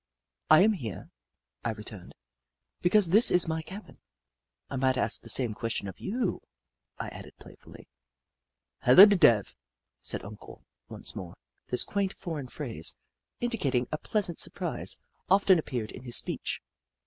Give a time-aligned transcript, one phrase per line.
[0.57, 1.11] "I am here,"
[1.63, 2.15] I returned,"
[2.81, 3.99] because this is my cabin.
[4.67, 6.41] I might ask the same question of you,"
[6.97, 7.87] I added, playfully."
[8.85, 9.53] Hella da dev!"
[9.99, 11.35] said Uncle once more.
[11.67, 12.97] This quaint, foreign phrase,
[13.41, 16.61] indicating a pleas ant surprise, often appeared in his speech.